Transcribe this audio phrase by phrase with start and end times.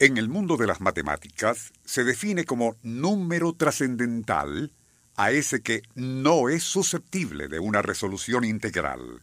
[0.00, 4.72] En el mundo de las matemáticas se define como número trascendental
[5.14, 9.22] a ese que no es susceptible de una resolución integral.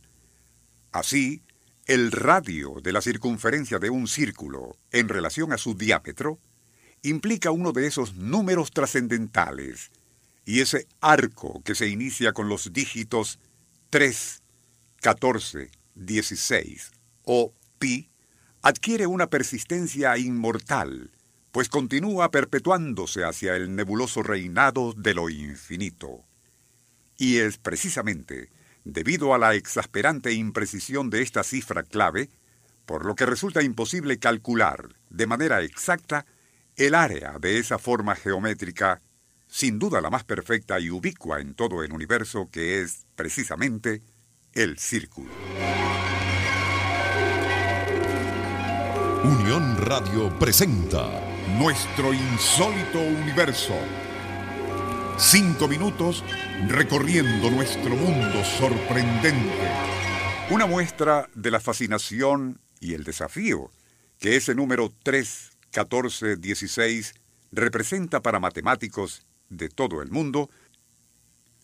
[0.92, 1.42] Así,
[1.88, 6.38] el radio de la circunferencia de un círculo en relación a su diámetro
[7.02, 9.90] implica uno de esos números trascendentales,
[10.46, 13.40] y ese arco que se inicia con los dígitos
[13.90, 14.44] 3,
[15.02, 16.92] 14, 16
[17.24, 18.12] o pi
[18.62, 21.12] adquiere una persistencia inmortal,
[21.52, 26.24] pues continúa perpetuándose hacia el nebuloso reinado de lo infinito.
[27.18, 28.50] Y es precisamente
[28.84, 32.30] debido a la exasperante imprecisión de esta cifra clave,
[32.86, 36.26] por lo que resulta imposible calcular de manera exacta
[36.78, 39.02] el área de esa forma geométrica,
[39.48, 44.02] sin duda la más perfecta y ubicua en todo el universo, que es precisamente
[44.54, 45.32] el círculo.
[49.24, 51.10] Unión Radio presenta
[51.58, 53.74] Nuestro insólito universo.
[55.18, 56.24] Cinco minutos
[56.68, 59.72] recorriendo nuestro mundo sorprendente.
[60.52, 63.72] Una muestra de la fascinación y el desafío
[64.20, 67.16] que ese número 3, 14, 16
[67.52, 70.52] representa para matemáticos de todo el mundo,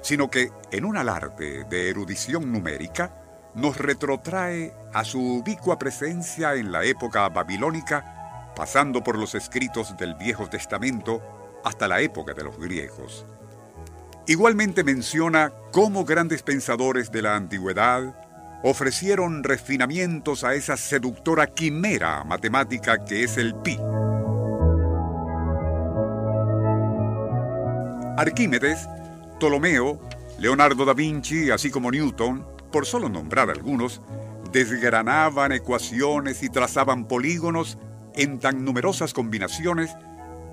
[0.00, 6.70] sino que, en un alarde de erudición numérica, nos retrotrae a su ubicua presencia en
[6.70, 11.20] la época babilónica, pasando por los escritos del Viejo Testamento
[11.64, 13.26] hasta la época de los griegos.
[14.28, 18.27] Igualmente menciona cómo grandes pensadores de la antigüedad
[18.62, 23.78] ofrecieron refinamientos a esa seductora quimera matemática que es el pi.
[28.16, 28.88] Arquímedes,
[29.38, 30.00] Ptolomeo,
[30.38, 34.02] Leonardo da Vinci, así como Newton, por solo nombrar algunos,
[34.50, 37.78] desgranaban ecuaciones y trazaban polígonos
[38.14, 39.94] en tan numerosas combinaciones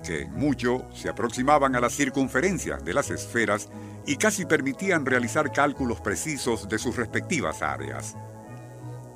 [0.06, 3.68] que mucho se aproximaban a la circunferencia de las esferas
[4.06, 8.14] y casi permitían realizar cálculos precisos de sus respectivas áreas.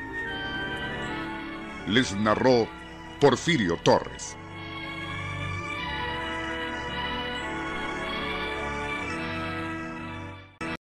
[1.87, 2.67] Les narró
[3.19, 4.38] Porfirio Torres.